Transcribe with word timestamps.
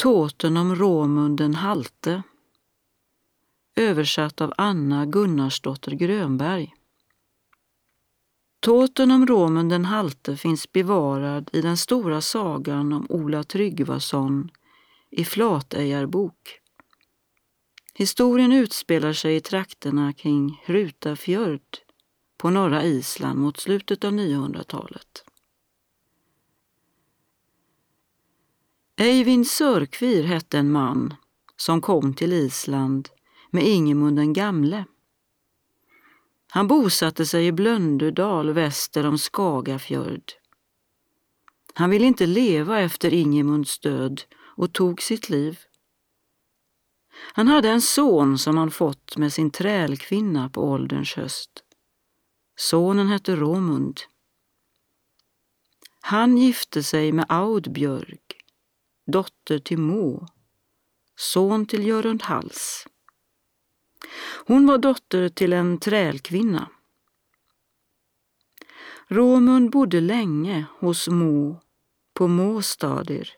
Tåten 0.00 0.56
om 0.56 0.76
Romund 0.76 1.38
den 1.38 1.54
halte 1.54 2.22
översatt 3.76 4.40
av 4.40 4.52
Anna 4.56 5.06
Gunnarsdotter 5.06 5.92
Grönberg. 5.92 6.74
Tåten 8.60 9.10
om 9.10 9.26
Romund 9.26 9.70
den 9.70 9.84
halte 9.84 10.36
finns 10.36 10.72
bevarad 10.72 11.50
i 11.52 11.60
den 11.60 11.76
stora 11.76 12.20
sagan 12.20 12.92
om 12.92 13.06
Ola 13.08 13.44
Tryggvason 13.44 14.50
i 15.10 15.24
Flatejarbok. 15.24 16.60
Historien 17.94 18.52
utspelar 18.52 19.12
sig 19.12 19.36
i 19.36 19.40
trakterna 19.40 20.12
kring 20.12 20.62
Hrutafjörd 20.64 21.78
på 22.38 22.50
norra 22.50 22.84
Island 22.84 23.38
mot 23.38 23.60
slutet 23.60 24.04
av 24.04 24.12
900-talet. 24.12 25.24
Eivind 29.00 29.46
Sörkvir 29.46 30.22
hette 30.22 30.58
en 30.58 30.72
man 30.72 31.14
som 31.56 31.80
kom 31.80 32.14
till 32.14 32.32
Island 32.32 33.08
med 33.50 33.64
Ingemund 33.64 34.16
den 34.16 34.32
gamle. 34.32 34.84
Han 36.50 36.68
bosatte 36.68 37.26
sig 37.26 37.46
i 37.46 37.52
Blöndudal 37.52 38.52
väster 38.52 39.06
om 39.06 39.18
Skagafjörd. 39.18 40.32
Han 41.74 41.90
ville 41.90 42.06
inte 42.06 42.26
leva 42.26 42.80
efter 42.80 43.14
Ingemunds 43.14 43.78
död 43.78 44.22
och 44.38 44.72
tog 44.72 45.02
sitt 45.02 45.28
liv. 45.28 45.58
Han 47.32 47.48
hade 47.48 47.68
en 47.68 47.82
son 47.82 48.38
som 48.38 48.56
han 48.56 48.70
fått 48.70 49.16
med 49.16 49.32
sin 49.32 49.50
trälkvinna 49.50 50.48
på 50.48 50.62
ålderns 50.62 51.14
höst. 51.14 51.50
Sonen 52.56 53.08
hette 53.08 53.36
Romund. 53.36 54.00
Han 56.00 56.38
gifte 56.38 56.82
sig 56.82 57.12
med 57.12 57.26
Audbjörg, 57.28 58.18
dotter 59.10 59.58
till 59.58 59.78
Må, 59.78 60.26
son 61.16 61.66
till 61.66 61.86
Görund 61.86 62.22
Hals. 62.22 62.86
Hon 64.46 64.66
var 64.66 64.78
dotter 64.78 65.28
till 65.28 65.52
en 65.52 65.78
trälkvinna. 65.78 66.70
Romund 69.08 69.70
bodde 69.70 70.00
länge 70.00 70.66
hos 70.78 71.08
Må 71.08 71.60
på 72.14 72.28
Måstadir 72.28 73.30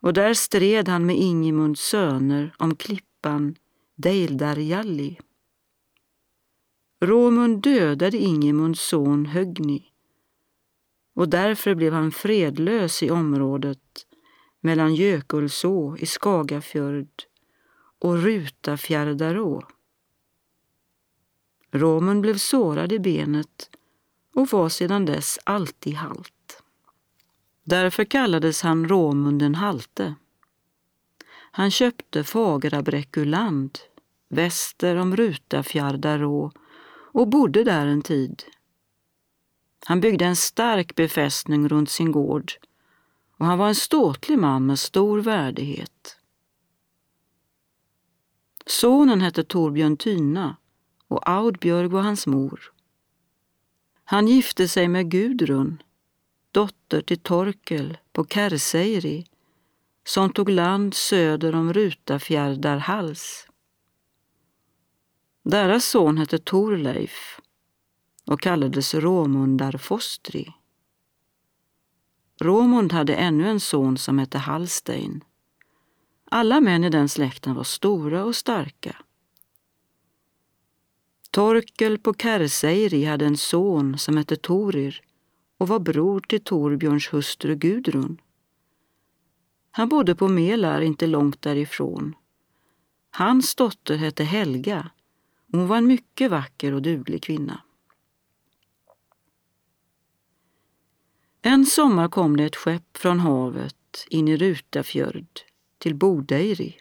och 0.00 0.12
där 0.12 0.34
stred 0.34 0.88
han 0.88 1.06
med 1.06 1.16
Ingemunds 1.16 1.80
söner 1.80 2.54
om 2.58 2.76
klippan 2.76 3.56
Deildarjalli. 3.96 5.18
Romund 7.00 7.62
dödade 7.62 8.18
Ingemunds 8.18 8.80
son 8.88 9.26
Högni 9.26 9.86
och 11.14 11.28
därför 11.28 11.74
blev 11.74 11.92
han 11.92 12.12
fredlös 12.12 13.02
i 13.02 13.10
området 13.10 14.06
mellan 14.60 14.94
Jökulså 14.94 15.96
i 15.96 16.06
Skagafjörd 16.06 17.08
och 17.98 18.22
Rutafjärdarå. 18.22 19.62
Romund 21.70 22.20
blev 22.20 22.36
sårad 22.36 22.92
i 22.92 22.98
benet 22.98 23.70
och 24.34 24.48
var 24.48 24.68
sedan 24.68 25.04
dess 25.04 25.38
alltid 25.44 25.94
halt. 25.94 26.62
Därför 27.64 28.04
kallades 28.04 28.62
han 28.62 28.88
Romund 28.88 29.38
den 29.38 29.54
halte. 29.54 30.14
Han 31.52 31.70
köpte 31.70 32.24
Fagrabräckuland 32.24 33.78
väster 34.28 34.96
om 34.96 35.16
Rutafjärdarå 35.16 36.52
och 37.12 37.28
bodde 37.28 37.64
där 37.64 37.86
en 37.86 38.02
tid. 38.02 38.42
Han 39.84 40.00
byggde 40.00 40.24
en 40.24 40.36
stark 40.36 40.94
befästning 40.94 41.68
runt 41.68 41.90
sin 41.90 42.12
gård 42.12 42.52
och 43.40 43.46
han 43.46 43.58
var 43.58 43.68
en 43.68 43.74
ståtlig 43.74 44.38
man 44.38 44.66
med 44.66 44.78
stor 44.78 45.20
värdighet. 45.20 46.16
Sonen 48.66 49.20
hette 49.20 49.44
Torbjörn 49.44 49.96
Tyna 49.96 50.56
och 51.08 51.28
Audbjörg 51.28 51.86
var 51.86 52.02
hans 52.02 52.26
mor. 52.26 52.72
Han 54.04 54.28
gifte 54.28 54.68
sig 54.68 54.88
med 54.88 55.10
Gudrun, 55.10 55.82
dotter 56.50 57.00
till 57.00 57.20
Torkel 57.20 57.98
på 58.12 58.24
Kärseiri, 58.24 59.26
som 60.04 60.32
tog 60.32 60.48
land 60.48 60.94
söder 60.94 61.54
om 61.54 61.72
Rutafjärdarhals. 61.72 63.48
Deras 65.42 65.84
son 65.84 66.18
hette 66.18 66.38
Torleif 66.38 67.40
och 68.26 68.40
kallades 68.40 68.94
Råmundar 68.94 69.72
Fostri. 69.78 70.54
Råmund 72.40 72.92
hade 72.92 73.14
ännu 73.14 73.48
en 73.48 73.60
son 73.60 73.98
som 73.98 74.18
hette 74.18 74.38
Hallstein. 74.38 75.24
Alla 76.30 76.60
män 76.60 76.84
i 76.84 76.90
den 76.90 77.08
släkten 77.08 77.54
var 77.54 77.64
stora 77.64 78.24
och 78.24 78.36
starka. 78.36 78.96
Torkel 81.30 81.98
på 81.98 82.14
Kärseiri 82.14 83.04
hade 83.04 83.26
en 83.26 83.36
son 83.36 83.98
som 83.98 84.16
hette 84.16 84.36
Torir 84.36 85.02
och 85.58 85.68
var 85.68 85.78
bror 85.78 86.20
till 86.20 86.44
Torbjörns 86.44 87.12
hustru 87.12 87.56
Gudrun. 87.56 88.20
Han 89.70 89.88
bodde 89.88 90.14
på 90.14 90.28
Melar 90.28 90.80
inte 90.80 91.06
långt 91.06 91.42
därifrån. 91.42 92.14
Hans 93.10 93.54
dotter 93.54 93.96
hette 93.96 94.24
Helga. 94.24 94.90
Hon 95.52 95.66
var 95.66 95.76
en 95.76 95.86
mycket 95.86 96.30
vacker 96.30 96.72
och 96.72 96.82
duglig 96.82 97.22
kvinna. 97.22 97.60
En 101.42 101.66
sommar 101.66 102.08
kom 102.08 102.36
det 102.36 102.44
ett 102.44 102.56
skepp 102.56 102.96
från 102.96 103.20
havet 103.20 104.06
in 104.08 104.28
i 104.28 104.36
Rutafjörd 104.36 105.40
till 105.78 105.94
Bodeiri. 105.94 106.78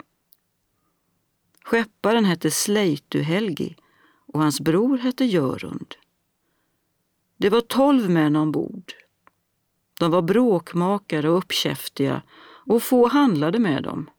Skepparen 1.64 2.26
hette 2.26 2.50
Sleitu-Helgi 2.50 3.76
och 4.28 4.42
hans 4.42 4.62
bror 4.62 4.98
hette 4.98 5.26
Görund. 5.26 5.96
Det 7.38 7.50
var 7.50 7.62
tolv 7.62 8.10
män 8.10 8.36
ombord. 8.36 8.94
De 10.00 10.12
var 10.12 10.22
bråkmakare 10.22 11.30
och 11.30 11.38
uppkäftiga 11.38 12.22
och 12.66 12.84
få 12.84 13.08
handlade 13.08 13.60
med 13.60 13.84
dem. 13.84 14.10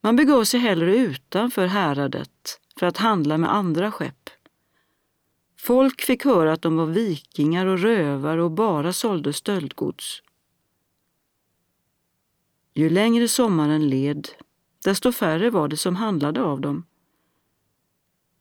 Man 0.00 0.16
begav 0.16 0.44
sig 0.44 0.60
hellre 0.60 0.96
utanför 0.96 1.66
häradet 1.66 2.60
för 2.76 2.86
att 2.86 2.96
handla 2.96 3.38
med 3.38 3.54
andra 3.54 3.92
skepp. 3.92 4.30
Folk 5.62 6.00
fick 6.00 6.24
höra 6.24 6.52
att 6.52 6.62
de 6.62 6.76
var 6.76 6.86
vikingar 6.86 7.66
och 7.66 7.78
rövare 7.78 8.42
och 8.42 8.50
bara 8.50 8.92
sålde 8.92 9.32
stöldgods. 9.32 10.22
Ju 12.74 12.90
längre 12.90 13.28
sommaren 13.28 13.88
led, 13.88 14.28
desto 14.84 15.12
färre 15.12 15.50
var 15.50 15.68
det 15.68 15.76
som 15.76 15.96
handlade 15.96 16.42
av 16.42 16.60
dem. 16.60 16.86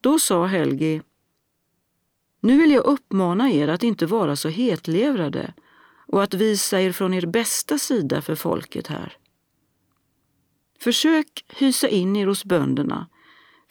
Då 0.02 0.20
sa 0.20 0.46
Helgi, 0.46 1.02
nu 2.40 2.58
vill 2.58 2.72
jag 2.72 2.86
uppmana 2.86 3.52
er 3.52 3.68
att 3.68 3.84
inte 3.84 4.06
vara 4.06 4.36
så 4.36 4.50
hetlevrade 4.50 5.54
och 6.08 6.24
att 6.24 6.34
visa 6.34 6.82
er 6.82 6.92
från 6.92 7.14
er 7.14 7.26
bästa 7.26 7.78
sida 7.78 8.22
för 8.22 8.36
folket 8.36 8.88
här. 8.88 9.18
Försök 10.80 11.46
hysa 11.48 11.88
in 11.88 12.16
er 12.16 12.28
hos 12.28 12.46
bönderna, 12.46 13.08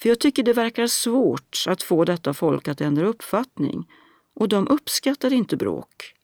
för 0.00 0.08
jag 0.08 0.20
tycker 0.20 0.42
det 0.42 0.52
verkar 0.52 0.86
svårt 0.86 1.64
att 1.66 1.82
få 1.82 2.04
detta 2.04 2.34
folk 2.34 2.68
att 2.68 2.80
ändra 2.80 3.06
uppfattning 3.06 3.90
och 4.34 4.48
de 4.48 4.68
uppskattar 4.68 5.32
inte 5.32 5.56
bråk. 5.56 6.14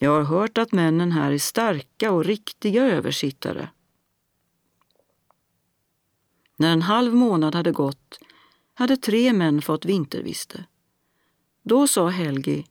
Jag 0.00 0.10
har 0.10 0.22
hört 0.22 0.58
att 0.58 0.72
männen 0.72 1.12
här 1.12 1.32
är 1.32 1.38
starka 1.38 2.12
och 2.12 2.24
riktiga 2.24 2.84
översittare. 2.84 3.68
När 6.56 6.72
en 6.72 6.82
halv 6.82 7.14
månad 7.14 7.54
hade 7.54 7.72
gått 7.72 8.18
hade 8.74 8.96
tre 8.96 9.32
män 9.32 9.62
fått 9.62 9.84
vinterviste. 9.84 10.64
Då 11.62 11.86
sa 11.88 12.08
Helgi, 12.08 12.66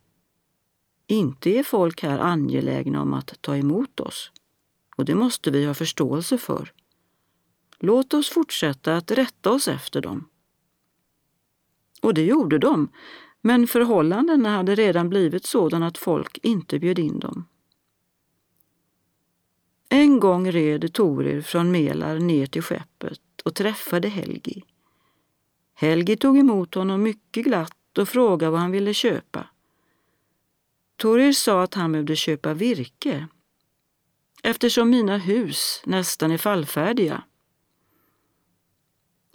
inte 1.07 1.49
är 1.49 1.63
folk 1.63 2.03
här 2.03 2.19
angelägna 2.19 3.01
om 3.01 3.13
att 3.13 3.41
ta 3.41 3.57
emot 3.57 3.99
oss 3.99 4.31
och 4.95 5.05
det 5.05 5.15
måste 5.15 5.51
vi 5.51 5.65
ha 5.65 5.73
förståelse 5.73 6.37
för. 6.37 6.73
Låt 7.79 8.13
oss 8.13 8.29
fortsätta 8.29 8.97
att 8.97 9.11
rätta 9.11 9.51
oss 9.51 9.67
efter 9.67 10.01
dem. 10.01 10.29
Och 12.01 12.13
det 12.13 12.25
gjorde 12.25 12.57
de, 12.57 12.89
men 13.41 13.67
förhållandena 13.67 14.49
hade 14.49 14.75
redan 14.75 15.09
blivit 15.09 15.45
sådana 15.45 15.87
att 15.87 15.97
folk 15.97 16.37
inte 16.43 16.79
bjöd 16.79 16.99
in 16.99 17.19
dem. 17.19 17.45
En 19.89 20.19
gång 20.19 20.51
red 20.51 20.93
Torir 20.93 21.41
från 21.41 21.71
Melar 21.71 22.19
ner 22.19 22.45
till 22.45 22.61
skeppet 22.63 23.21
och 23.45 23.55
träffade 23.55 24.07
Helgi. 24.07 24.63
Helgi 25.73 26.17
tog 26.17 26.37
emot 26.37 26.75
honom 26.75 27.03
mycket 27.03 27.43
glatt 27.43 27.97
och 27.97 28.09
frågade 28.09 28.51
vad 28.51 28.59
han 28.59 28.71
ville 28.71 28.93
köpa. 28.93 29.47
Torir 30.95 31.31
sa 31.31 31.63
att 31.63 31.73
han 31.73 31.91
behövde 31.91 32.15
köpa 32.15 32.53
virke 32.53 33.27
eftersom 34.43 34.89
mina 34.89 35.17
hus 35.17 35.81
nästan 35.85 36.31
är 36.31 36.37
fallfärdiga. 36.37 37.23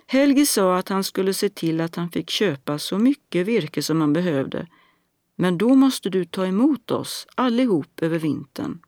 Helgi 0.07 0.47
sa 0.47 0.77
att 0.77 0.89
han 0.89 1.05
skulle 1.05 1.35
se 1.35 1.49
till 1.49 1.81
att 1.81 1.97
han 1.97 2.11
fick 2.11 2.31
köpa 2.31 2.79
så 2.79 2.99
mycket 2.99 3.47
virke 3.47 3.83
som 3.83 4.01
han 4.01 4.13
behövde, 4.13 4.67
men 5.37 5.59
då 5.59 5.75
måste 5.75 6.11
du 6.11 6.25
ta 6.25 6.47
emot 6.47 6.91
oss 6.91 7.27
allihop 7.35 8.03
över 8.03 8.19
vintern. 8.19 8.81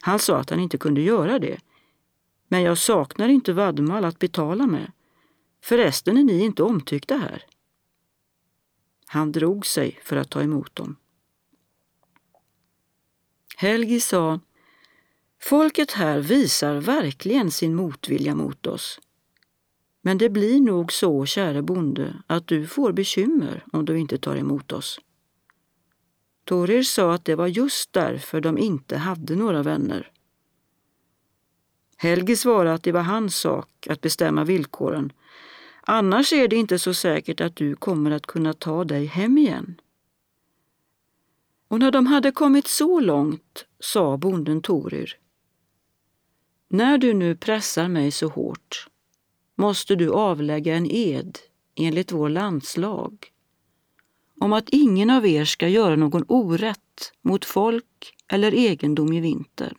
Han 0.00 0.18
sa 0.18 0.36
att 0.36 0.50
han 0.50 0.60
inte 0.60 0.78
kunde 0.78 1.00
göra 1.00 1.38
det. 1.38 1.60
Men 2.48 2.62
jag 2.62 2.78
saknar 2.78 3.28
inte 3.28 3.52
vadmal 3.52 4.04
att 4.04 4.18
betala 4.18 4.66
med. 4.66 4.92
Förresten 5.62 6.16
är 6.16 6.24
ni 6.24 6.44
inte 6.44 6.62
omtyckta 6.62 7.16
här. 7.16 7.44
Han 9.06 9.32
drog 9.32 9.66
sig 9.66 9.98
för 10.02 10.16
att 10.16 10.30
ta 10.30 10.42
emot 10.42 10.76
dem. 10.76 10.96
Helgi 13.56 14.00
sa, 14.00 14.40
folket 15.40 15.92
här 15.92 16.18
visar 16.18 16.74
verkligen 16.74 17.50
sin 17.50 17.74
motvilja 17.74 18.34
mot 18.34 18.66
oss. 18.66 19.00
Men 20.02 20.18
det 20.18 20.28
blir 20.28 20.60
nog 20.60 20.92
så, 20.92 21.26
käre 21.26 21.62
bonde, 21.62 22.22
att 22.26 22.46
du 22.46 22.66
får 22.66 22.92
bekymmer 22.92 23.64
om 23.72 23.84
du 23.84 23.98
inte 23.98 24.18
tar 24.18 24.36
emot 24.36 24.72
oss. 24.72 25.00
Torir 26.44 26.82
sa 26.82 27.14
att 27.14 27.24
det 27.24 27.34
var 27.34 27.46
just 27.46 27.92
därför 27.92 28.40
de 28.40 28.58
inte 28.58 28.96
hade 28.96 29.36
några 29.36 29.62
vänner. 29.62 30.10
Helgi 31.96 32.36
svarade 32.36 32.74
att 32.74 32.82
det 32.82 32.92
var 32.92 33.02
hans 33.02 33.36
sak 33.36 33.86
att 33.90 34.00
bestämma 34.00 34.44
villkoren. 34.44 35.12
Annars 35.82 36.32
är 36.32 36.48
det 36.48 36.56
inte 36.56 36.78
så 36.78 36.94
säkert 36.94 37.40
att 37.40 37.56
du 37.56 37.76
kommer 37.76 38.10
att 38.10 38.26
kunna 38.26 38.52
ta 38.52 38.84
dig 38.84 39.06
hem 39.06 39.38
igen. 39.38 39.80
Och 41.68 41.78
när 41.78 41.90
de 41.90 42.06
hade 42.06 42.30
kommit 42.30 42.66
så 42.66 43.00
långt 43.00 43.66
sa 43.80 44.16
bonden 44.16 44.62
Torir. 44.62 45.18
När 46.68 46.98
du 46.98 47.14
nu 47.14 47.36
pressar 47.36 47.88
mig 47.88 48.10
så 48.10 48.28
hårt 48.28 48.86
måste 49.54 49.94
du 49.94 50.12
avlägga 50.12 50.76
en 50.76 50.86
ed 50.90 51.38
enligt 51.74 52.12
vår 52.12 52.28
landslag 52.28 53.32
om 54.40 54.52
att 54.52 54.68
ingen 54.68 55.10
av 55.10 55.26
er 55.26 55.44
ska 55.44 55.68
göra 55.68 55.96
någon 55.96 56.24
orätt 56.28 57.12
mot 57.22 57.44
folk 57.44 58.14
eller 58.28 58.54
egendom 58.54 59.12
i 59.12 59.20
vinter. 59.20 59.72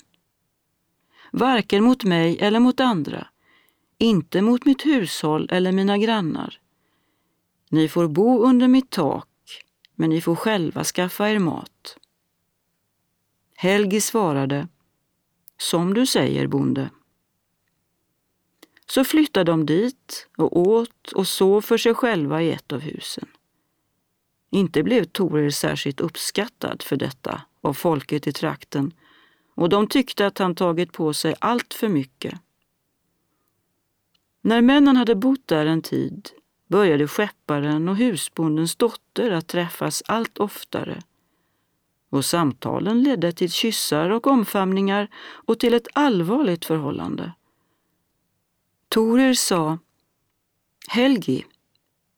Varken 1.31 1.83
mot 1.83 2.03
mig 2.03 2.37
eller 2.39 2.59
mot 2.59 2.79
andra, 2.79 3.27
inte 3.97 4.41
mot 4.41 4.65
mitt 4.65 4.85
hushåll 4.85 5.49
eller 5.51 5.71
mina 5.71 5.97
grannar. 5.97 6.59
Ni 7.69 7.87
får 7.87 8.07
bo 8.07 8.43
under 8.43 8.67
mitt 8.67 8.89
tak, 8.89 9.27
men 9.95 10.09
ni 10.09 10.21
får 10.21 10.35
själva 10.35 10.83
skaffa 10.83 11.29
er 11.29 11.39
mat. 11.39 11.97
Helgi 13.55 14.01
svarade, 14.01 14.67
som 15.61 15.93
du 15.93 16.05
säger, 16.05 16.47
bonde. 16.47 16.89
Så 18.85 19.03
flyttade 19.03 19.51
de 19.51 19.65
dit 19.65 20.27
och 20.37 20.57
åt 20.57 21.11
och 21.11 21.27
sov 21.27 21.61
för 21.61 21.77
sig 21.77 21.93
själva 21.93 22.41
i 22.41 22.51
ett 22.51 22.71
av 22.71 22.79
husen. 22.79 23.27
Inte 24.51 24.83
blev 24.83 25.03
Torer 25.03 25.49
särskilt 25.49 25.99
uppskattad 25.99 26.81
för 26.81 26.95
detta 26.95 27.41
av 27.61 27.73
folket 27.73 28.27
i 28.27 28.33
trakten 28.33 28.93
och 29.55 29.69
de 29.69 29.87
tyckte 29.87 30.27
att 30.27 30.37
han 30.37 30.55
tagit 30.55 30.91
på 30.91 31.13
sig 31.13 31.35
allt 31.39 31.73
för 31.73 31.87
mycket. 31.87 32.39
När 34.41 34.61
männen 34.61 34.97
hade 34.97 35.15
bott 35.15 35.47
där 35.47 35.65
en 35.65 35.81
tid 35.81 36.29
började 36.67 37.07
skepparen 37.07 37.89
och 37.89 37.95
husbondens 37.95 38.75
dotter 38.75 39.31
att 39.31 39.47
träffas 39.47 40.03
allt 40.05 40.37
oftare 40.37 41.01
och 42.09 42.25
samtalen 42.25 43.03
ledde 43.03 43.31
till 43.31 43.51
kyssar 43.51 44.09
och 44.09 44.27
omfamningar 44.27 45.09
och 45.19 45.59
till 45.59 45.73
ett 45.73 45.87
allvarligt 45.93 46.65
förhållande. 46.65 47.33
Torir 48.89 49.33
sa 49.33 49.77
Helgi, 50.87 51.45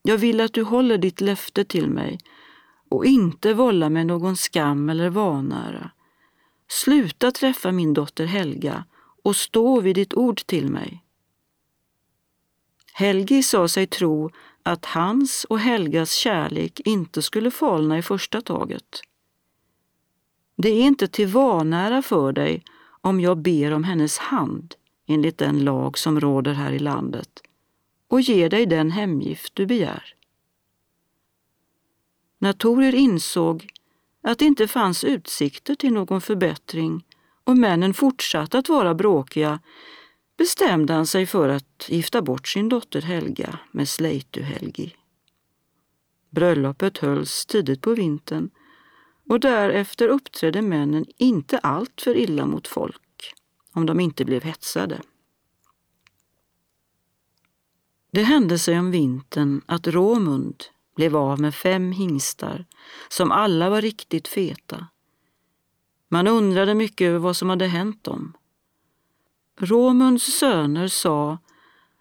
jag 0.01 0.17
vill 0.17 0.41
att 0.41 0.53
du 0.53 0.63
håller 0.63 0.97
ditt 0.97 1.21
löfte 1.21 1.65
till 1.65 1.89
mig 1.89 2.19
och 2.89 3.05
inte 3.05 3.53
vållar 3.53 3.89
mig 3.89 4.05
någon 4.05 4.37
skam 4.37 4.89
eller 4.89 5.09
vanära. 5.09 5.91
Sluta 6.67 7.31
träffa 7.31 7.71
min 7.71 7.93
dotter 7.93 8.25
Helga 8.25 8.85
och 9.23 9.35
stå 9.35 9.79
vid 9.79 9.95
ditt 9.95 10.13
ord 10.13 10.45
till 10.45 10.69
mig. 10.69 11.03
Helgi 12.93 13.43
sa 13.43 13.67
sig 13.67 13.87
tro 13.87 14.31
att 14.63 14.85
hans 14.85 15.43
och 15.43 15.59
Helgas 15.59 16.13
kärlek 16.13 16.79
inte 16.85 17.21
skulle 17.21 17.51
falna 17.51 17.97
i 17.97 18.01
första 18.01 18.41
taget. 18.41 19.01
Det 20.61 20.69
är 20.69 20.83
inte 20.83 21.07
till 21.07 21.27
vanära 21.27 22.01
för 22.01 22.31
dig 22.31 22.63
om 23.01 23.19
jag 23.19 23.37
ber 23.37 23.73
om 23.73 23.83
hennes 23.83 24.17
hand 24.17 24.75
enligt 25.07 25.37
den 25.37 25.63
lag 25.63 25.97
som 25.97 26.19
råder 26.19 26.53
här 26.53 26.71
i 26.71 26.79
landet 26.79 27.41
och 28.07 28.21
ger 28.21 28.49
dig 28.49 28.65
den 28.65 28.91
hemgift 28.91 29.55
du 29.55 29.65
begär. 29.65 30.15
När 32.39 32.53
Torir 32.53 32.95
insåg 32.95 33.69
att 34.21 34.39
det 34.39 34.45
inte 34.45 34.67
fanns 34.67 35.03
utsikter 35.03 35.75
till 35.75 35.93
någon 35.93 36.21
förbättring 36.21 37.05
och 37.43 37.57
männen 37.57 37.93
fortsatte 37.93 38.57
att 38.57 38.69
vara 38.69 38.93
bråkiga 38.93 39.59
bestämde 40.37 40.93
han 40.93 41.07
sig 41.07 41.25
för 41.25 41.49
att 41.49 41.85
gifta 41.89 42.21
bort 42.21 42.47
sin 42.47 42.69
dotter 42.69 43.01
Helga 43.01 43.59
med 43.71 43.87
Sleitu-Helgi. 43.87 44.93
Bröllopet 46.29 46.97
hölls 46.97 47.45
tidigt 47.45 47.81
på 47.81 47.93
vintern 47.93 48.49
och 49.31 49.39
därefter 49.39 50.07
uppträdde 50.07 50.61
männen 50.61 51.05
inte 51.17 51.57
allt 51.57 52.01
för 52.01 52.17
illa 52.17 52.45
mot 52.45 52.67
folk, 52.67 53.33
om 53.71 53.85
de 53.85 53.99
inte 53.99 54.25
blev 54.25 54.43
hetsade. 54.43 55.01
Det 58.11 58.23
hände 58.23 58.59
sig 58.59 58.79
om 58.79 58.91
vintern 58.91 59.61
att 59.65 59.87
Råmund 59.87 60.63
blev 60.95 61.17
av 61.17 61.41
med 61.41 61.55
fem 61.55 61.91
hingstar 61.91 62.65
som 63.09 63.31
alla 63.31 63.69
var 63.69 63.81
riktigt 63.81 64.27
feta. 64.27 64.87
Man 66.09 66.27
undrade 66.27 66.75
mycket 66.75 67.05
över 67.05 67.19
vad 67.19 67.37
som 67.37 67.49
hade 67.49 67.67
hänt 67.67 68.03
dem. 68.03 68.33
Råmunds 69.57 70.39
söner 70.39 70.87
sa 70.87 71.37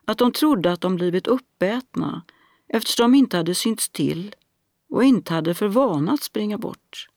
att 0.04 0.18
de 0.18 0.32
trodde 0.32 0.72
att 0.72 0.80
de 0.80 0.96
blivit 0.96 1.26
uppätna 1.26 2.22
eftersom 2.68 3.12
de 3.12 3.18
inte 3.18 3.36
hade 3.36 3.54
synts 3.54 3.88
till 3.88 4.34
och 4.88 5.04
inte 5.04 5.34
hade 5.34 5.54
för 5.54 5.68
vana 5.68 6.12
att 6.12 6.22
springa 6.22 6.58
bort. 6.58 7.09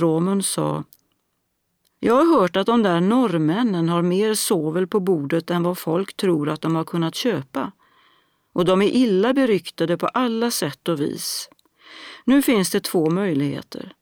Råmund 0.00 0.44
sa 0.44 0.84
jag 2.00 2.14
har 2.14 2.40
hört 2.40 2.56
att 2.56 2.66
de 2.66 2.82
där 2.82 3.00
norrmännen 3.00 3.88
har 3.88 4.02
mer 4.02 4.34
sovel 4.34 4.86
på 4.86 5.00
bordet 5.00 5.50
än 5.50 5.62
vad 5.62 5.78
folk 5.78 6.16
tror 6.16 6.48
att 6.48 6.60
de 6.60 6.76
har 6.76 6.84
kunnat 6.84 7.14
köpa. 7.14 7.72
Och 8.52 8.64
de 8.64 8.82
är 8.82 8.88
illa 8.88 9.34
beryktade 9.34 9.98
på 9.98 10.06
alla 10.06 10.50
sätt 10.50 10.88
och 10.88 11.00
vis. 11.00 11.48
Nu 12.24 12.42
finns 12.42 12.70
det 12.70 12.80
två 12.80 13.10
möjligheter. 13.10 13.94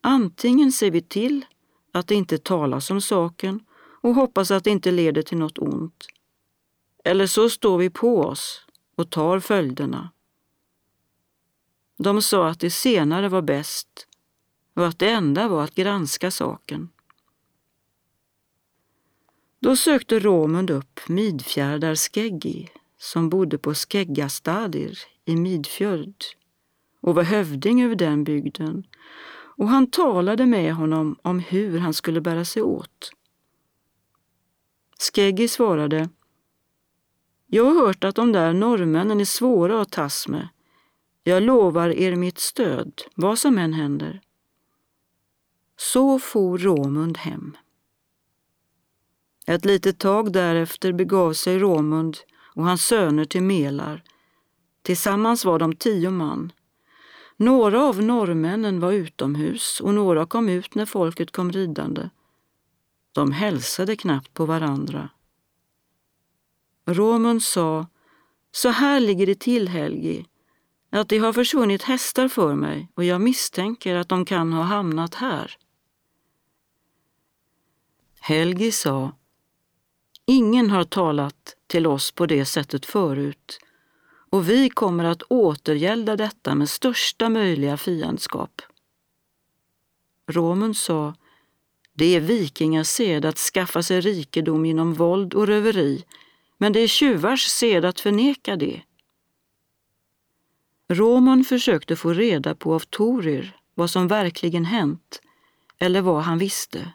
Antingen 0.00 0.72
ser 0.72 0.90
vi 0.90 1.02
till 1.02 1.44
att 1.92 2.06
det 2.06 2.14
inte 2.14 2.38
talas 2.38 2.90
om 2.90 3.00
saken 3.00 3.60
och 4.00 4.14
hoppas 4.14 4.50
att 4.50 4.64
det 4.64 4.70
inte 4.70 4.90
leder 4.90 5.22
till 5.22 5.38
något 5.38 5.58
ont. 5.58 6.06
Eller 7.04 7.26
så 7.26 7.50
står 7.50 7.78
vi 7.78 7.90
på 7.90 8.20
oss 8.20 8.66
och 8.96 9.10
tar 9.10 9.40
följderna. 9.40 10.10
De 11.98 12.22
sa 12.22 12.48
att 12.48 12.60
det 12.60 12.70
senare 12.70 13.28
var 13.28 13.42
bäst 13.42 14.05
och 14.76 14.86
att 14.86 14.98
det 14.98 15.10
enda 15.10 15.48
var 15.48 15.64
att 15.64 15.74
granska 15.74 16.30
saken. 16.30 16.88
Då 19.60 19.76
sökte 19.76 20.18
Romund 20.18 20.70
upp 20.70 21.00
Midfjärdar 21.08 21.94
Skeggi 21.94 22.68
som 22.98 23.28
bodde 23.28 23.58
på 23.58 23.74
Skäggastadir 23.74 24.98
i 25.24 25.36
Midfjörd 25.36 26.14
och 27.00 27.14
var 27.14 27.22
hövding 27.22 27.82
över 27.82 27.94
den 27.94 28.24
bygden 28.24 28.86
och 29.56 29.68
han 29.68 29.90
talade 29.90 30.46
med 30.46 30.74
honom 30.74 31.16
om 31.22 31.40
hur 31.40 31.78
han 31.78 31.94
skulle 31.94 32.20
bära 32.20 32.44
sig 32.44 32.62
åt. 32.62 33.12
Skeggi 34.98 35.48
svarade 35.48 36.08
Jag 37.46 37.64
har 37.64 37.86
hört 37.86 38.04
att 38.04 38.16
de 38.16 38.32
där 38.32 38.52
norrmännen 38.52 39.20
är 39.20 39.24
svåra 39.24 39.80
att 39.80 39.92
tas 39.92 40.28
med. 40.28 40.48
Jag 41.22 41.42
lovar 41.42 41.88
er 41.88 42.16
mitt 42.16 42.38
stöd, 42.38 43.02
vad 43.14 43.38
som 43.38 43.58
än 43.58 43.72
händer. 43.72 44.20
Så 45.76 46.18
for 46.18 46.58
Råmund 46.58 47.18
hem. 47.18 47.56
Ett 49.46 49.64
litet 49.64 49.98
tag 49.98 50.32
därefter 50.32 50.92
begav 50.92 51.32
sig 51.32 51.58
Råmund 51.58 52.16
och 52.54 52.64
hans 52.64 52.86
söner 52.86 53.24
till 53.24 53.42
Melar. 53.42 54.02
Tillsammans 54.82 55.44
var 55.44 55.58
de 55.58 55.76
tio 55.76 56.10
man. 56.10 56.52
Några 57.36 57.82
av 57.84 58.02
norrmännen 58.02 58.80
var 58.80 58.92
utomhus 58.92 59.80
och 59.80 59.94
några 59.94 60.26
kom 60.26 60.48
ut 60.48 60.74
när 60.74 60.86
folket 60.86 61.30
kom 61.30 61.52
ridande. 61.52 62.08
De 63.12 63.32
hälsade 63.32 63.96
knappt 63.96 64.34
på 64.34 64.44
varandra. 64.46 65.08
Råmund 66.86 67.42
sa, 67.42 67.86
så 68.52 68.68
här 68.68 69.00
ligger 69.00 69.26
det 69.26 69.40
till 69.40 69.68
Helgi, 69.68 70.26
att 70.90 71.08
det 71.08 71.18
har 71.18 71.32
försvunnit 71.32 71.82
hästar 71.82 72.28
för 72.28 72.54
mig 72.54 72.88
och 72.94 73.04
jag 73.04 73.20
misstänker 73.20 73.94
att 73.94 74.08
de 74.08 74.24
kan 74.24 74.52
ha 74.52 74.62
hamnat 74.62 75.14
här. 75.14 75.56
Helgi 78.28 78.72
sa, 78.72 79.12
ingen 80.24 80.70
har 80.70 80.84
talat 80.84 81.56
till 81.66 81.86
oss 81.86 82.12
på 82.12 82.26
det 82.26 82.44
sättet 82.44 82.86
förut 82.86 83.58
och 84.30 84.50
vi 84.50 84.70
kommer 84.70 85.04
att 85.04 85.22
återgälda 85.22 86.16
detta 86.16 86.54
med 86.54 86.68
största 86.68 87.28
möjliga 87.28 87.76
fiendskap. 87.76 88.62
Romund 90.26 90.76
sa, 90.76 91.14
Det 91.92 92.16
är 92.16 92.20
vikingars 92.20 92.86
sed 92.86 93.24
att 93.24 93.38
skaffa 93.38 93.82
sig 93.82 94.00
rikedom 94.00 94.66
genom 94.66 94.94
våld 94.94 95.34
och 95.34 95.46
röveri, 95.46 96.04
men 96.58 96.72
det 96.72 96.80
är 96.80 96.88
tjuvars 96.88 97.44
sed 97.46 97.84
att 97.84 98.00
förneka 98.00 98.56
det. 98.56 98.82
Roman 100.88 101.44
försökte 101.44 101.96
få 101.96 102.12
reda 102.12 102.54
på 102.54 102.74
av 102.74 102.80
Torir 102.80 103.56
vad 103.74 103.90
som 103.90 104.08
verkligen 104.08 104.64
hänt 104.64 105.20
eller 105.78 106.00
vad 106.00 106.22
han 106.22 106.38
visste. 106.38 106.92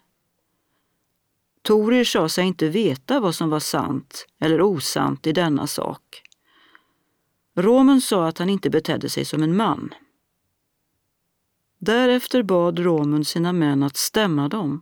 Torir 1.62 2.04
sa 2.04 2.30
sig 2.30 2.46
inte 2.46 2.70
veta 2.70 3.20
vad 3.20 3.36
som 3.36 3.50
var 3.50 3.60
sant 3.60 4.26
eller 4.40 4.62
osant 4.62 5.28
i 5.28 5.32
denna 5.32 5.68
sak. 5.68 6.22
Romen 7.56 8.02
sa 8.02 8.28
att 8.28 8.38
han 8.38 8.50
inte 8.50 8.70
betedde 8.70 9.10
sig 9.10 9.26
som 9.26 9.44
en 9.44 9.56
man. 9.56 9.94
Därefter 11.80 12.44
bad 12.44 12.80
Romund 12.80 13.28
sina 13.28 13.54
män 13.54 13.84
att 13.84 13.98
stämma 13.98 14.50
dem 14.50 14.82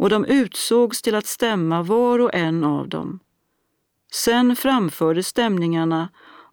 och 0.00 0.08
de 0.08 0.24
utsågs 0.24 1.02
till 1.02 1.14
att 1.14 1.26
stämma 1.26 1.82
var 1.82 2.18
och 2.18 2.34
en 2.34 2.64
av 2.64 2.88
dem. 2.88 3.20
Sen 4.12 4.56
framfördes 4.56 5.26
stämningarna 5.26 6.08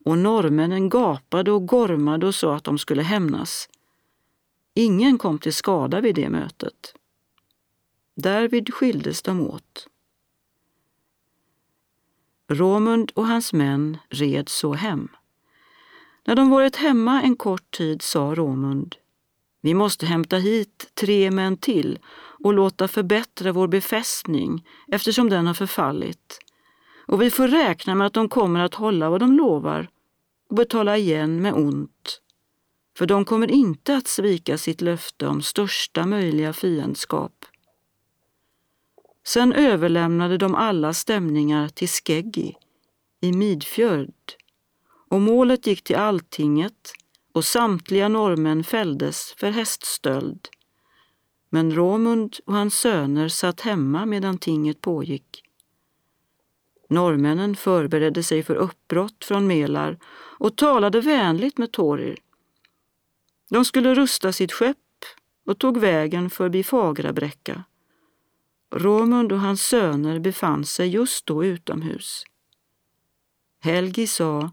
och 0.06 0.18
norrmännen 0.18 0.90
gapade 0.90 1.52
och 1.52 1.68
gormade 1.68 2.28
och 2.28 2.36
sa 2.36 2.56
att 2.56 2.64
de 2.64 2.78
skulle 2.78 3.02
hämnas. 3.02 3.70
Ingen 4.74 5.18
kom 5.18 5.40
till 5.40 5.54
skada 5.54 6.02
vid 6.02 6.16
det 6.16 6.30
mötet. 6.30 6.94
Därvid 8.20 8.74
skildes 8.74 9.22
de 9.22 9.42
åt. 9.42 9.88
Romund 12.48 13.12
och 13.16 13.28
hans 13.28 13.54
män 13.54 13.98
red 14.10 14.50
så 14.50 14.74
hem. 14.74 15.08
När 16.26 16.36
de 16.36 16.50
varit 16.50 16.76
hemma 16.76 17.22
en 17.22 17.36
kort 17.36 17.72
tid 17.72 18.02
sa 18.02 18.36
Romund, 18.36 18.96
vi 19.62 19.74
måste 19.74 20.06
hämta 20.06 20.38
hit 20.38 20.92
tre 20.94 21.32
män 21.32 21.58
till 21.58 22.00
och 22.44 22.54
låta 22.54 22.88
förbättra 22.88 23.52
vår 23.52 23.68
befästning 23.68 24.68
eftersom 24.88 25.30
den 25.30 25.48
har 25.48 25.54
förfallit. 25.54 26.40
Och 27.08 27.22
vi 27.22 27.32
får 27.32 27.48
räkna 27.48 27.96
med 27.96 28.08
att 28.08 28.14
de 28.14 28.30
kommer 28.30 28.60
att 28.60 28.76
hålla 28.76 29.10
vad 29.10 29.20
de 29.20 29.34
lovar 29.34 29.90
och 30.50 30.56
betala 30.56 30.98
igen 30.98 31.42
med 31.42 31.54
ont. 31.54 32.22
För 32.98 33.06
de 33.06 33.26
kommer 33.26 33.52
inte 33.52 33.96
att 33.96 34.08
svika 34.08 34.58
sitt 34.58 34.82
löfte 34.82 35.28
om 35.28 35.42
största 35.42 36.06
möjliga 36.06 36.54
fiendskap. 36.54 37.37
Sen 39.28 39.54
överlämnade 39.54 40.38
de 40.38 40.56
alla 40.56 40.94
stämningar 40.94 41.68
till 41.68 41.88
Skeggi 41.88 42.56
i 43.22 43.32
Midfjörd 43.32 44.14
och 45.10 45.22
målet 45.22 45.68
gick 45.68 45.84
till 45.84 45.96
alltinget 45.96 46.94
och 47.34 47.46
samtliga 47.46 48.08
norrmän 48.08 48.64
fälldes 48.64 49.34
för 49.38 49.52
häststöld. 49.52 50.48
Men 51.50 51.76
Romund 51.76 52.36
och 52.46 52.54
hans 52.54 52.80
söner 52.80 53.28
satt 53.28 53.62
hemma 53.62 54.06
medan 54.06 54.38
tinget 54.38 54.82
pågick. 54.82 55.44
Norrmännen 56.90 57.56
förberedde 57.56 58.24
sig 58.24 58.44
för 58.44 58.56
uppbrott 58.56 59.26
från 59.26 59.48
Melar 59.48 59.98
och 60.40 60.56
talade 60.56 61.02
vänligt 61.02 61.58
med 61.58 61.72
Thorir. 61.72 62.18
De 63.50 63.66
skulle 63.66 63.96
rusta 63.96 64.34
sitt 64.34 64.52
skepp 64.52 64.78
och 65.46 65.60
tog 65.60 65.78
vägen 65.78 66.30
förbi 66.30 66.64
Fagrabräcka. 66.64 67.64
Romund 68.72 69.32
och 69.32 69.40
hans 69.40 69.62
söner 69.62 70.20
befann 70.20 70.66
sig 70.66 70.88
just 70.88 71.26
då 71.26 71.46
utomhus. 71.46 72.24
Helgi 73.60 74.08
sa 74.08 74.52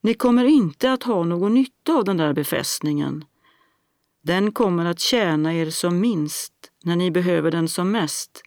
ni 0.00 0.14
kommer 0.14 0.44
inte 0.44 0.92
att 0.92 1.02
ha 1.02 1.24
någon 1.24 1.54
nytta 1.54 1.94
av 1.94 2.04
den 2.04 2.16
där 2.16 2.32
befästningen. 2.32 3.24
Den 4.22 4.52
kommer 4.52 4.84
att 4.84 5.00
tjäna 5.00 5.54
er 5.54 5.70
som 5.70 6.00
minst 6.00 6.52
när 6.84 6.96
ni 6.96 7.10
behöver 7.10 7.50
den 7.50 7.68
som 7.68 7.90
mest. 7.90 8.42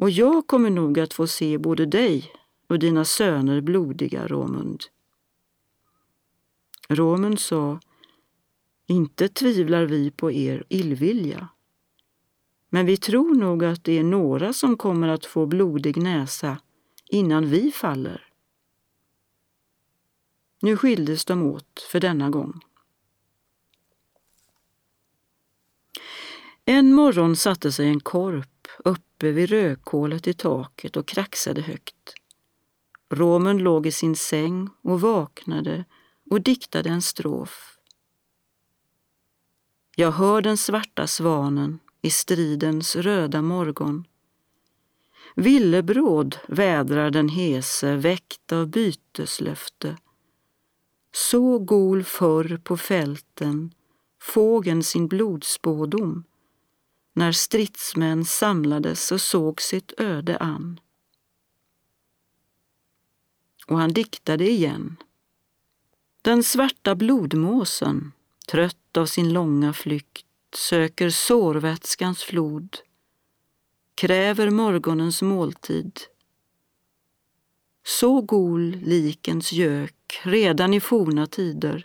Och 0.00 0.10
jag 0.10 0.46
kommer 0.46 0.70
nog 0.70 1.00
att 1.00 1.14
få 1.14 1.26
se 1.26 1.58
både 1.58 1.86
dig 1.86 2.32
och 2.68 2.78
dina 2.78 3.04
söner 3.04 3.60
blodiga, 3.60 4.26
Romund. 4.26 4.84
Romund 6.88 7.40
sa, 7.40 7.80
inte 8.86 9.28
tvivlar 9.28 9.84
vi 9.84 10.10
på 10.10 10.32
er 10.32 10.64
illvilja. 10.68 11.48
Men 12.74 12.86
vi 12.86 12.96
tror 12.96 13.34
nog 13.34 13.64
att 13.64 13.84
det 13.84 13.98
är 13.98 14.02
några 14.02 14.52
som 14.52 14.76
kommer 14.76 15.08
att 15.08 15.26
få 15.26 15.46
blodig 15.46 15.96
näsa 15.96 16.58
innan 17.08 17.46
vi 17.46 17.72
faller. 17.72 18.26
Nu 20.60 20.76
skildes 20.76 21.24
de 21.24 21.42
åt 21.42 21.86
för 21.90 22.00
denna 22.00 22.30
gång. 22.30 22.60
En 26.64 26.92
morgon 26.92 27.36
satte 27.36 27.72
sig 27.72 27.88
en 27.88 28.00
korp 28.00 28.68
uppe 28.84 29.32
vid 29.32 29.50
rökhålet 29.50 30.26
i 30.26 30.34
taket 30.34 30.96
och 30.96 31.08
kraxade 31.08 31.62
högt. 31.62 32.14
Romen 33.10 33.58
låg 33.58 33.86
i 33.86 33.92
sin 33.92 34.16
säng 34.16 34.68
och 34.82 35.00
vaknade 35.00 35.84
och 36.30 36.40
diktade 36.40 36.90
en 36.90 37.02
strof. 37.02 37.78
Jag 39.96 40.12
hör 40.12 40.42
den 40.42 40.56
svarta 40.56 41.06
svanen 41.06 41.78
i 42.02 42.10
stridens 42.10 42.96
röda 42.96 43.42
morgon. 43.42 44.04
Villebråd 45.34 46.36
vädrar 46.48 47.10
den 47.10 47.28
hese, 47.28 47.96
väckt 47.96 48.52
av 48.52 48.66
byteslöfte 48.68 49.96
så 51.12 51.58
gol 51.58 52.04
förr 52.04 52.60
på 52.64 52.76
fälten 52.76 53.74
fågeln 54.20 54.82
sin 54.82 55.08
blodspådom 55.08 56.24
när 57.12 57.32
stridsmän 57.32 58.24
samlades 58.24 59.12
och 59.12 59.20
såg 59.20 59.62
sitt 59.62 59.92
öde 60.00 60.38
an. 60.38 60.80
Och 63.66 63.78
han 63.78 63.92
diktade 63.92 64.50
igen. 64.50 64.96
Den 66.22 66.42
svarta 66.42 66.94
blodmåsen, 66.94 68.12
trött 68.48 68.96
av 68.96 69.06
sin 69.06 69.32
långa 69.32 69.72
flykt, 69.72 70.26
söker 70.54 71.10
sårvätskans 71.10 72.22
flod, 72.22 72.76
kräver 73.94 74.50
morgonens 74.50 75.22
måltid. 75.22 76.00
Så 77.84 78.20
gol 78.20 78.70
likens 78.70 79.52
gök 79.52 80.20
redan 80.22 80.74
i 80.74 80.80
forna 80.80 81.26
tider, 81.26 81.84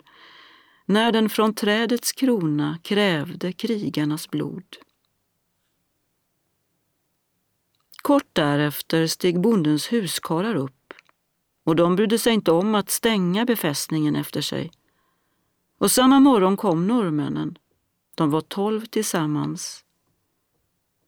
när 0.86 1.12
den 1.12 1.28
från 1.28 1.54
trädets 1.54 2.12
krona 2.12 2.78
krävde 2.82 3.52
krigarnas 3.52 4.30
blod. 4.30 4.76
Kort 8.02 8.28
därefter 8.32 9.06
steg 9.06 9.40
bondens 9.40 9.92
huskarlar 9.92 10.54
upp 10.54 10.94
och 11.64 11.76
de 11.76 11.96
brydde 11.96 12.18
sig 12.18 12.34
inte 12.34 12.52
om 12.52 12.74
att 12.74 12.90
stänga 12.90 13.44
befästningen 13.44 14.16
efter 14.16 14.40
sig. 14.40 14.70
Och 15.78 15.90
samma 15.90 16.20
morgon 16.20 16.56
kom 16.56 16.86
norrmännen. 16.86 17.58
De 18.18 18.30
var 18.30 18.40
tolv 18.40 18.86
tillsammans. 18.86 19.84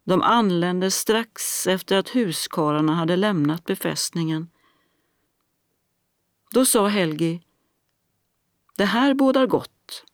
De 0.05 0.23
anlände 0.23 0.91
strax 0.91 1.67
efter 1.67 1.97
att 1.97 2.09
huskarlarna 2.09 2.95
hade 2.95 3.17
lämnat 3.17 3.65
befästningen 3.65 4.49
då 6.51 6.65
sa 6.65 6.87
Helgi, 6.89 7.43
det 8.77 8.85
här 8.85 9.15
bådar 9.15 9.47
gott. 9.47 10.05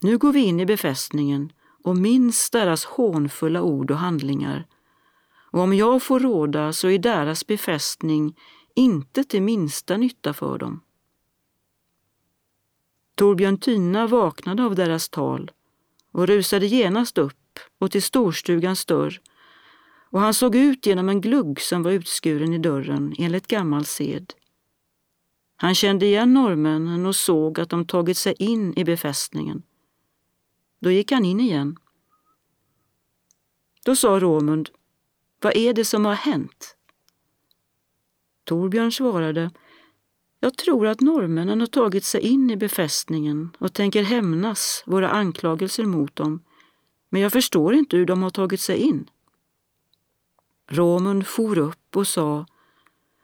Nu 0.00 0.18
går 0.18 0.32
vi 0.32 0.40
in 0.40 0.60
i 0.60 0.66
befästningen 0.66 1.52
och 1.84 1.96
minns 1.96 2.50
deras 2.50 2.84
hånfulla 2.84 3.62
ord 3.62 3.90
och 3.90 3.96
handlingar. 3.96 4.66
Och 5.50 5.60
om 5.60 5.74
jag 5.74 6.02
får 6.02 6.20
råda 6.20 6.72
så 6.72 6.88
är 6.88 6.98
deras 6.98 7.46
befästning 7.46 8.36
inte 8.74 9.24
till 9.24 9.42
minsta 9.42 9.96
nytta 9.96 10.34
för 10.34 10.58
dem. 10.58 10.80
Torbjörn 13.14 13.58
Tyna 13.58 14.06
vaknade 14.06 14.64
av 14.64 14.74
deras 14.74 15.08
tal 15.08 15.50
och 16.18 16.26
rusade 16.26 16.66
genast 16.66 17.18
upp 17.18 17.58
och 17.78 17.90
till 17.90 18.02
storstugans 18.02 18.84
dörr 18.84 19.20
och 20.10 20.20
han 20.20 20.34
såg 20.34 20.56
ut 20.56 20.86
genom 20.86 21.08
en 21.08 21.20
glugg 21.20 21.60
som 21.60 21.82
var 21.82 21.90
utskuren 21.90 22.54
i 22.54 22.58
dörren 22.58 23.14
enligt 23.18 23.46
gammal 23.46 23.84
sed. 23.84 24.32
Han 25.56 25.74
kände 25.74 26.06
igen 26.06 26.34
norrmännen 26.34 27.06
och 27.06 27.16
såg 27.16 27.60
att 27.60 27.70
de 27.70 27.86
tagit 27.86 28.16
sig 28.16 28.34
in 28.38 28.78
i 28.78 28.84
befästningen. 28.84 29.62
Då 30.80 30.90
gick 30.90 31.12
han 31.12 31.24
in 31.24 31.40
igen. 31.40 31.76
Då 33.84 33.96
sa 33.96 34.20
Romund, 34.20 34.70
vad 35.40 35.56
är 35.56 35.72
det 35.72 35.84
som 35.84 36.04
har 36.04 36.14
hänt? 36.14 36.76
Torbjörn 38.44 38.92
svarade, 38.92 39.50
jag 40.40 40.56
tror 40.56 40.86
att 40.86 41.00
norrmännen 41.00 41.60
har 41.60 41.66
tagit 41.66 42.04
sig 42.04 42.20
in 42.20 42.50
i 42.50 42.56
befästningen 42.56 43.56
och 43.58 43.72
tänker 43.72 44.02
hämnas 44.02 44.82
våra 44.86 45.10
anklagelser 45.10 45.84
mot 45.84 46.16
dem, 46.16 46.42
men 47.10 47.22
jag 47.22 47.32
förstår 47.32 47.74
inte 47.74 47.96
hur 47.96 48.06
de 48.06 48.22
har 48.22 48.30
tagit 48.30 48.60
sig 48.60 48.76
in. 48.76 49.10
Romund 50.70 51.26
for 51.26 51.58
upp 51.58 51.96
och 51.96 52.06
sa, 52.06 52.46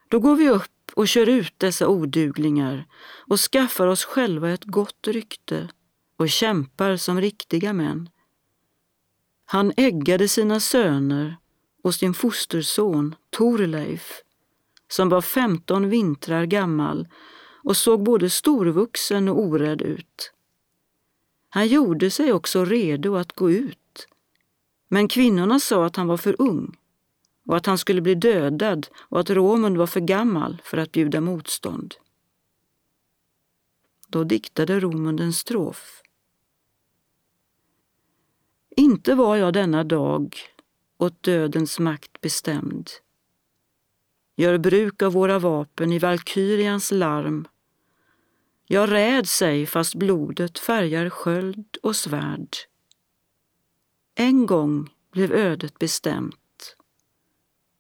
då 0.09 0.21
går 0.21 0.37
vi 0.37 0.51
upp 0.51 0.71
och 0.95 1.09
kör 1.09 1.29
ut 1.29 1.55
dessa 1.57 1.89
oduglingar 1.89 2.87
och 3.27 3.41
skaffar 3.41 3.87
oss 3.87 4.05
själva 4.05 4.51
ett 4.51 4.65
gott 4.65 5.09
rykte 5.09 5.69
och 6.17 6.29
kämpar 6.29 6.97
som 6.97 7.21
riktiga 7.21 7.73
män. 7.73 8.09
Han 9.45 9.73
äggade 9.77 10.29
sina 10.29 10.61
söner 10.61 11.37
och 11.83 11.95
sin 11.95 12.15
fosterson 12.15 13.15
Torleif, 13.31 14.24
som 14.95 15.09
var 15.09 15.21
femton 15.21 15.89
vintrar 15.89 16.45
gammal 16.45 17.09
och 17.65 17.77
såg 17.77 18.03
både 18.03 18.31
storvuxen 18.31 19.29
och 19.29 19.39
orädd 19.41 19.83
ut. 19.83 20.33
Han 21.49 21.69
gjorde 21.69 22.11
sig 22.11 22.33
också 22.33 22.65
redo 22.65 23.17
att 23.17 23.33
gå 23.33 23.51
ut, 23.51 24.09
men 24.89 25.09
kvinnorna 25.09 25.61
sa 25.61 25.87
att 25.87 25.97
han 25.97 26.07
var 26.07 26.17
för 26.17 26.37
ung 26.39 26.77
och 27.47 27.57
att 27.57 27.67
han 27.67 27.79
skulle 27.79 28.01
bli 28.01 28.15
dödad 28.15 28.89
och 28.97 29.21
att 29.21 29.31
Romund 29.31 29.77
var 29.77 29.87
för 29.87 30.01
gammal 30.01 30.63
för 30.65 30.77
att 30.77 30.93
bjuda 30.93 31.21
motstånd. 31.21 31.95
Då 34.09 34.25
diktade 34.25 34.81
Romund 34.81 35.21
en 35.21 35.33
strof. 35.33 36.03
Inte 38.77 39.15
var 39.15 39.37
jag 39.37 39.53
denna 39.53 39.85
dag 39.85 40.37
åt 40.99 41.23
dödens 41.23 41.79
makt 41.79 42.21
bestämd. 42.21 42.91
Gör 44.37 44.59
bruk 44.59 45.03
av 45.03 45.13
våra 45.13 45.39
vapen 45.39 45.93
i 45.93 45.99
Valkyrians 45.99 46.91
larm. 46.91 47.49
Jag 48.67 48.93
räds 48.93 49.37
sig 49.37 49.67
fast 49.67 49.95
blodet 49.95 50.59
färgar 50.59 51.11
sköld 51.11 51.77
och 51.83 51.97
svärd. 51.97 52.57
En 54.15 54.47
gång 54.47 54.91
blev 55.11 55.33
ödet 55.33 55.79
bestämt, 55.79 56.77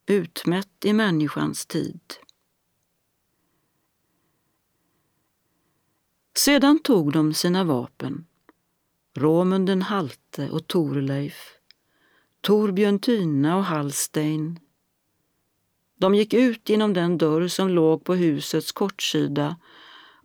utmätt 0.07 0.85
i 0.85 0.93
människans 0.93 1.67
tid. 1.67 2.01
Sedan 6.37 6.79
tog 6.79 7.13
de 7.13 7.35
sina 7.35 7.65
vapen, 7.65 8.27
Romund 9.15 9.67
den 9.67 9.83
halte 9.83 10.51
och 10.51 10.67
Torleif, 10.67 11.59
Torbjörn 12.41 12.99
Tyna 12.99 13.57
och 13.57 13.65
Hallstein. 13.65 14.61
De 15.97 16.15
gick 16.15 16.35
ut 16.35 16.69
genom 16.69 16.93
den 16.93 17.19
dörr 17.19 17.49
som 17.49 17.69
låg 17.69 18.05
på 18.05 18.15
husets 18.15 18.73
kortsida 18.73 19.57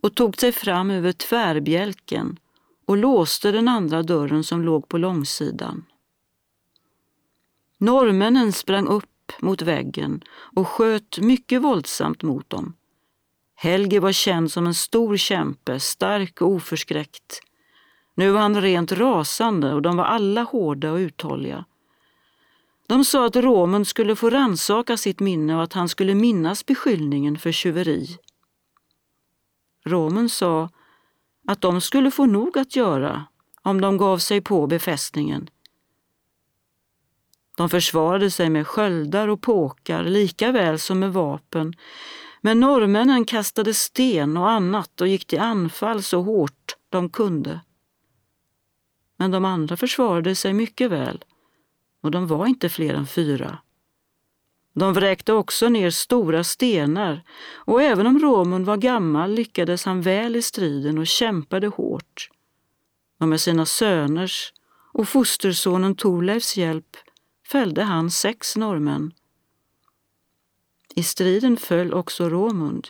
och 0.02 0.16
tog 0.16 0.38
sig 0.38 0.52
fram 0.52 0.92
över 0.92 1.12
tvärbjälken 1.12 2.40
och 2.86 2.98
låste 2.98 3.52
den 3.52 3.68
andra 3.68 4.04
dörren 4.04 4.44
som 4.44 4.62
låg 4.62 4.88
på 4.88 4.98
långsidan. 4.98 5.86
Norrmännen 7.78 8.54
sprang 8.54 8.88
upp 8.88 9.06
mot 9.40 9.62
väggen 9.62 10.24
och 10.30 10.68
sköt 10.68 11.20
mycket 11.20 11.62
våldsamt 11.62 12.24
mot 12.24 12.50
dem. 12.50 12.74
Helge 13.56 14.00
var 14.00 14.12
känd 14.12 14.52
som 14.52 14.68
en 14.68 14.74
stor 14.74 15.18
kämpe, 15.18 15.80
stark 15.80 16.42
och 16.42 16.48
oförskräckt. 16.48 17.42
Nu 18.16 18.32
var 18.32 18.42
han 18.42 18.62
rent 18.62 18.92
rasande 18.92 19.74
och 19.74 19.82
de 19.82 19.98
var 19.98 20.04
alla 20.06 20.44
hårda 20.44 20.92
och 20.92 20.98
uthålliga. 20.98 21.66
De 22.90 23.06
sa 23.06 23.26
att 23.26 23.36
romen 23.36 23.86
skulle 23.86 24.16
få 24.16 24.30
ransaka 24.30 24.98
sitt 24.98 25.20
minne 25.20 25.56
och 25.56 25.64
att 25.64 25.74
han 25.74 25.90
skulle 25.90 26.16
minnas 26.16 26.66
beskyllningen 26.66 27.38
för 27.38 27.52
tjuveri. 27.52 28.18
Romen 29.86 30.30
sa 30.30 30.70
att 31.48 31.62
de 31.62 31.82
skulle 31.82 32.12
få 32.12 32.26
nog 32.26 32.58
att 32.58 32.76
göra 32.76 33.26
om 33.62 33.82
de 33.82 33.98
gav 33.98 34.18
sig 34.18 34.42
på 34.42 34.68
befästningen. 34.68 35.50
De 37.58 37.70
försvarade 37.70 38.32
sig 38.32 38.50
med 38.50 38.68
sköldar 38.68 39.28
och 39.28 39.42
påkar 39.42 40.04
lika 40.04 40.52
väl 40.52 40.80
som 40.80 41.00
med 41.00 41.14
vapen 41.14 41.74
men 42.42 42.60
norrmännen 42.60 43.26
kastade 43.26 43.74
sten 43.74 44.38
och 44.38 44.50
annat 44.50 45.02
och 45.02 45.08
gick 45.08 45.26
till 45.26 45.40
anfall 45.40 46.04
så 46.04 46.22
hårt 46.22 46.76
de 46.90 47.10
kunde. 47.10 47.62
Men 49.18 49.32
de 49.32 49.46
andra 49.46 49.78
försvarade 49.78 50.36
sig 50.36 50.54
mycket 50.54 50.92
väl 50.92 51.24
och 52.02 52.12
de 52.12 52.28
var 52.28 52.48
inte 52.48 52.70
fler 52.70 52.94
än 52.94 53.08
fyra. 53.08 53.60
De 54.74 54.94
vräkte 54.94 55.34
också 55.34 55.70
ner 55.70 55.90
stora 55.90 56.44
stenar 56.44 57.24
och 57.54 57.82
även 57.82 58.08
om 58.08 58.20
Romund 58.20 58.66
var 58.66 58.78
gammal 58.78 59.32
lyckades 59.32 59.86
han 59.86 60.02
väl 60.02 60.36
i 60.36 60.42
striden 60.42 60.98
och 60.98 61.08
kämpade 61.08 61.68
hårt. 61.68 62.30
Och 63.20 63.28
med 63.28 63.42
sina 63.42 63.66
söners 63.66 64.54
och 64.94 65.10
fostersonen 65.10 65.96
Torleifs 65.96 66.58
hjälp 66.58 66.98
fällde 67.48 67.84
han 67.84 68.12
sex 68.12 68.56
norrmän. 68.56 69.14
I 70.96 71.04
striden 71.04 71.58
föll 71.58 71.94
också 71.94 72.30
Romund 72.30 72.88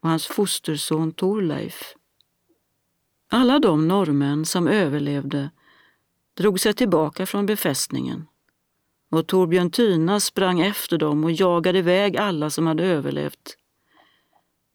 och 0.00 0.08
hans 0.08 0.26
fosterson 0.26 1.12
Torleif. 1.12 1.94
Alla 3.28 3.58
de 3.58 3.88
norrmän 3.88 4.46
som 4.46 4.68
överlevde 4.68 5.50
drog 6.34 6.60
sig 6.60 6.74
tillbaka 6.74 7.26
från 7.26 7.46
befästningen 7.46 8.26
och 9.10 9.26
Torbjörn 9.26 9.70
Tyna 9.70 10.20
sprang 10.20 10.60
efter 10.60 10.98
dem 10.98 11.24
och 11.24 11.32
jagade 11.32 11.78
iväg 11.78 12.16
alla 12.16 12.50
som 12.50 12.66
hade 12.66 12.84
överlevt. 12.84 13.56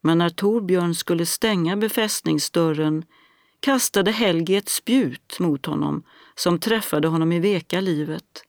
Men 0.00 0.18
när 0.18 0.30
Torbjörn 0.30 0.94
skulle 0.94 1.26
stänga 1.26 1.76
befästningsdörren 1.76 3.04
kastade 3.60 4.10
Helge 4.10 4.56
ett 4.56 4.68
spjut 4.68 5.38
mot 5.40 5.66
honom 5.66 6.02
som 6.34 6.58
träffade 6.58 7.08
honom 7.08 7.32
i 7.32 7.40
veka 7.40 7.80
livet. 7.80 8.42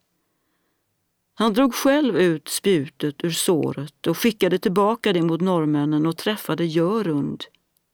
Han 1.34 1.54
drog 1.54 1.76
själv 1.76 2.17
ut 2.17 2.47
spjutet 2.47 3.23
ur 3.23 3.32
såret 3.32 4.08
och 4.08 4.17
skickade 4.17 4.60
tillbaka 4.60 5.13
det 5.13 5.21
mot 5.21 5.41
norrmännen 5.41 6.06
och 6.06 6.17
träffade 6.17 6.65
Görund, 6.65 7.43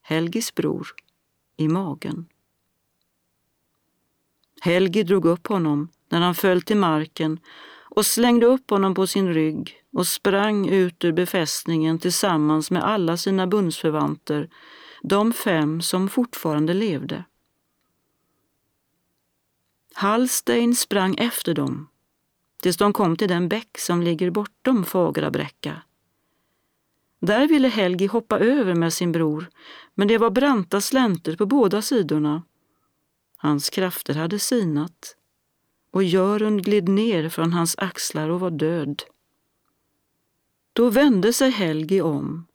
Helgis 0.01 0.55
bror, 0.55 0.87
i 1.57 1.67
magen. 1.67 2.25
Helgi 4.61 5.03
drog 5.03 5.25
upp 5.25 5.47
honom 5.47 5.89
när 6.09 6.21
han 6.21 6.35
föll 6.35 6.61
till 6.61 6.77
marken 6.77 7.39
och 7.95 8.05
slängde 8.05 8.45
upp 8.45 8.69
honom 8.69 8.93
på 8.95 9.07
sin 9.07 9.33
rygg 9.33 9.83
och 9.93 10.07
sprang 10.07 10.67
ut 10.69 11.03
ur 11.03 11.11
befästningen 11.11 11.99
tillsammans 11.99 12.71
med 12.71 12.83
alla 12.83 13.17
sina 13.17 13.47
bundsförvanter, 13.47 14.49
de 15.01 15.33
fem 15.33 15.81
som 15.81 16.09
fortfarande 16.09 16.73
levde. 16.73 17.23
Hallstein 19.93 20.75
sprang 20.75 21.15
efter 21.15 21.53
dem 21.53 21.87
tills 22.61 22.77
de 22.77 22.93
kom 22.93 23.15
till 23.15 23.27
den 23.27 23.49
bäck 23.49 23.77
som 23.77 24.01
ligger 24.01 24.29
bortom 24.29 24.83
Fagrabräcka. 24.85 25.81
Där 27.19 27.47
ville 27.47 27.67
Helgi 27.67 28.05
hoppa 28.05 28.39
över 28.39 28.75
med 28.75 28.93
sin 28.93 29.11
bror, 29.11 29.49
men 29.95 30.07
det 30.07 30.17
var 30.17 30.29
branta 30.29 30.81
slänter 30.81 31.35
på 31.35 31.45
båda 31.45 31.81
sidorna. 31.81 32.43
Hans 33.37 33.69
krafter 33.69 34.13
hade 34.13 34.39
sinat 34.39 35.15
och 35.93 36.03
Jörund 36.03 36.65
gled 36.65 36.89
ner 36.89 37.29
från 37.29 37.53
hans 37.53 37.75
axlar 37.77 38.29
och 38.29 38.39
var 38.39 38.51
död. 38.51 39.03
Då 40.73 40.89
vände 40.89 41.33
sig 41.33 41.49
Helgi 41.49 42.01
om 42.01 42.47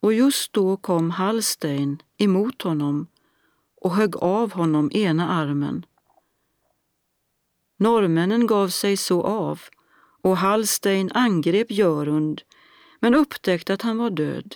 och 0.00 0.12
just 0.12 0.52
då 0.52 0.76
kom 0.76 1.10
Hallstein 1.10 2.02
emot 2.16 2.62
honom 2.62 3.06
och 3.80 3.94
högg 3.94 4.16
av 4.16 4.52
honom 4.52 4.90
ena 4.92 5.28
armen. 5.28 5.86
Norrmännen 7.76 8.46
gav 8.46 8.68
sig 8.68 8.96
så 8.96 9.22
av 9.22 9.60
och 10.22 10.36
Hallstein 10.36 11.10
angrep 11.14 11.70
Görund 11.70 12.42
men 13.00 13.14
upptäckte 13.14 13.74
att 13.74 13.82
han 13.82 13.98
var 13.98 14.10
död. 14.10 14.54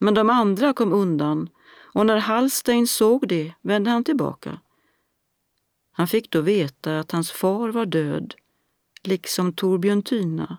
Men 0.00 0.14
de 0.14 0.30
andra 0.30 0.72
kom 0.72 0.92
undan 0.92 1.48
och 1.94 2.06
när 2.06 2.16
Hallstein 2.16 2.86
såg 2.86 3.28
det 3.28 3.54
vände 3.62 3.90
han 3.90 4.04
tillbaka. 4.04 4.58
Han 5.96 6.08
fick 6.08 6.30
då 6.30 6.40
veta 6.40 6.98
att 6.98 7.12
hans 7.12 7.32
far 7.32 7.68
var 7.68 7.86
död, 7.86 8.34
liksom 9.02 9.52
Torbjörn 9.52 10.02
Tyna. 10.02 10.58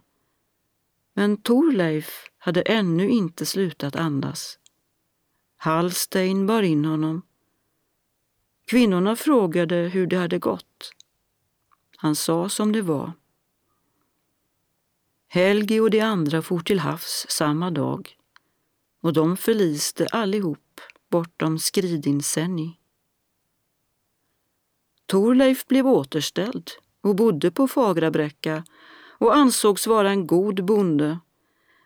Men 1.14 1.38
Torleif 1.38 2.30
hade 2.38 2.62
ännu 2.62 3.10
inte 3.10 3.46
slutat 3.46 3.96
andas. 3.96 4.60
Hallstein 5.58 6.48
bar 6.48 6.64
in 6.64 6.86
honom. 6.86 7.22
Kvinnorna 8.66 9.16
frågade 9.16 9.76
hur 9.76 10.08
det 10.08 10.18
hade 10.18 10.40
gått. 10.40 10.92
Han 11.98 12.16
sa 12.16 12.50
som 12.50 12.72
det 12.72 12.82
var. 12.82 13.14
Helgi 15.28 15.80
och 15.80 15.90
de 15.90 16.02
andra 16.02 16.42
for 16.42 16.60
till 16.60 16.80
havs 16.80 17.26
samma 17.30 17.72
dag 17.72 18.18
och 19.02 19.14
de 19.14 19.38
förliste 19.38 20.08
allihop 20.08 20.82
bortom 21.10 21.60
Skridinsenni. 21.60 22.80
Torleif 25.06 25.68
blev 25.68 25.88
återställd 25.88 26.72
och 27.02 27.16
bodde 27.16 27.52
på 27.52 27.68
Fagrabräcka 27.68 28.64
och 29.18 29.36
ansågs 29.36 29.88
vara 29.88 30.10
en 30.10 30.28
god 30.28 30.66
bonde. 30.66 31.20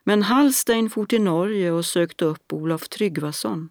Men 0.03 0.23
Hallstein 0.23 0.89
for 0.89 1.05
till 1.05 1.21
Norge 1.21 1.71
och 1.71 1.85
sökte 1.85 2.25
upp 2.25 2.53
Olof 2.53 2.89
Tryggvason. 2.89 3.69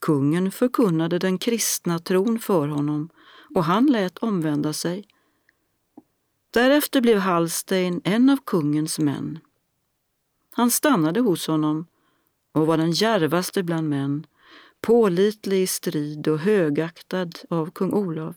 Kungen 0.00 0.50
förkunnade 0.50 1.18
den 1.18 1.38
kristna 1.38 1.98
tron 1.98 2.38
för 2.38 2.68
honom 2.68 3.08
och 3.54 3.64
han 3.64 3.86
lät 3.86 4.18
omvända 4.18 4.72
sig. 4.72 5.06
Därefter 6.50 7.00
blev 7.00 7.18
Hallstein 7.18 8.00
en 8.04 8.30
av 8.30 8.38
kungens 8.46 8.98
män. 8.98 9.38
Han 10.50 10.70
stannade 10.70 11.20
hos 11.20 11.46
honom 11.46 11.86
och 12.52 12.66
var 12.66 12.76
den 12.76 12.90
järvaste 12.90 13.62
bland 13.62 13.88
män 13.88 14.26
pålitlig 14.82 15.62
i 15.62 15.66
strid 15.66 16.28
och 16.28 16.38
högaktad 16.38 17.30
av 17.48 17.70
kung 17.70 17.92
Olof. 17.92 18.36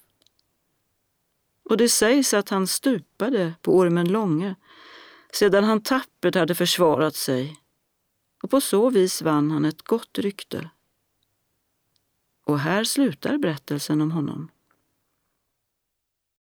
och 1.70 1.78
det 1.78 1.90
sägs 1.90 2.34
att 2.34 2.50
han 2.50 2.68
stupade 2.68 3.54
på 3.62 3.78
Ormen 3.78 4.12
Långe 4.12 4.56
sedan 5.32 5.64
han 5.64 5.84
tappert 5.84 6.36
hade 6.36 6.56
försvarat 6.56 7.16
sig 7.16 7.58
och 8.44 8.50
på 8.50 8.62
så 8.62 8.90
vis 8.90 9.22
vann 9.22 9.52
han 9.52 9.66
ett 9.66 9.82
gott 9.82 10.18
rykte. 10.18 10.70
Och 12.46 12.60
här 12.60 12.84
slutar 12.84 13.38
berättelsen 13.38 14.02
om 14.02 14.12
honom. 14.12 14.50